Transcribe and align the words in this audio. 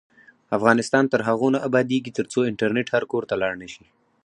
افغانستان 0.57 1.03
تر 1.11 1.21
هغو 1.27 1.47
نه 1.55 1.59
ابادیږي، 1.67 2.11
ترڅو 2.17 2.39
انټرنیټ 2.49 2.87
هر 2.91 3.03
کور 3.11 3.23
ته 3.29 3.35
لاړ 3.41 3.53
نشي. 3.61 3.85